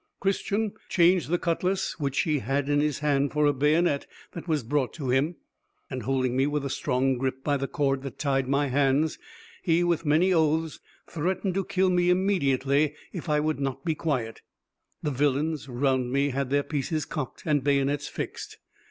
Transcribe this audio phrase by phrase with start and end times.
[0.19, 4.63] Christian changed the cutlass which he had in his hand for a bayonet that was
[4.63, 5.35] brought to him,
[5.91, 9.19] and holding me with a strong grip by the cord that tied my hands,
[9.61, 14.41] he with many oaths threatened to kill me immediately if I would not be quiet;
[15.03, 18.57] the villains round me had their pieces cocked and bayonets fixed.